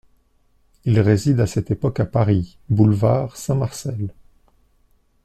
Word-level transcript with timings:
Il 0.83 0.99
réside 0.99 1.39
à 1.41 1.45
cette 1.45 1.69
époque 1.69 1.99
à 1.99 2.07
Paris, 2.07 2.57
boulevard 2.71 3.37
Saint-Marcel. 3.37 4.11